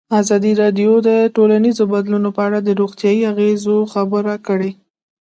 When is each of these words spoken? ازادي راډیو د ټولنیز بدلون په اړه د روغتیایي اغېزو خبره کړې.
ازادي 0.19 0.51
راډیو 0.61 0.91
د 1.07 1.09
ټولنیز 1.35 1.77
بدلون 1.93 2.25
په 2.35 2.41
اړه 2.47 2.59
د 2.63 2.69
روغتیایي 2.79 3.21
اغېزو 3.31 3.75
خبره 3.93 4.33
کړې. 4.47 4.71